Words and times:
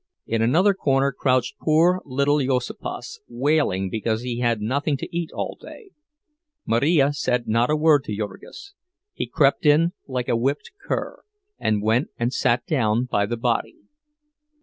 In 0.25 0.41
another 0.41 0.73
corner 0.73 1.11
crouched 1.11 1.59
poor 1.59 2.01
little 2.05 2.39
Juozapas, 2.39 3.19
wailing 3.29 3.87
because 3.91 4.23
he 4.23 4.39
had 4.39 4.47
had 4.47 4.59
nothing 4.61 4.97
to 4.97 5.15
eat 5.15 5.29
all 5.31 5.55
day. 5.61 5.91
Marija 6.65 7.13
said 7.13 7.47
not 7.47 7.69
a 7.69 7.75
word 7.75 8.03
to 8.05 8.17
Jurgis; 8.17 8.73
he 9.13 9.27
crept 9.27 9.63
in 9.63 9.91
like 10.07 10.27
a 10.27 10.35
whipped 10.35 10.71
cur, 10.87 11.21
and 11.59 11.83
went 11.83 12.07
and 12.17 12.33
sat 12.33 12.65
down 12.65 13.03
by 13.05 13.27
the 13.27 13.37
body. 13.37 13.77